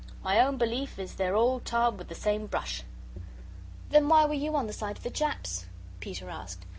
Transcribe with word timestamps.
My 0.23 0.39
own 0.39 0.57
belief 0.57 0.97
is 0.97 1.13
they're 1.13 1.35
all 1.35 1.59
tarred 1.59 1.99
with 1.99 2.07
the 2.07 2.15
same 2.15 2.47
brush." 2.47 2.81
"Then 3.91 4.09
why 4.09 4.25
were 4.25 4.33
you 4.33 4.55
on 4.55 4.65
the 4.65 4.73
side 4.73 4.97
of 4.97 5.03
the 5.03 5.11
Japs?" 5.11 5.67
Peter 5.99 6.27
asked. 6.27 6.65